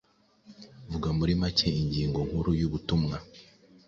[0.91, 3.17] Vuga muri make ingingo nkuru yubutumwa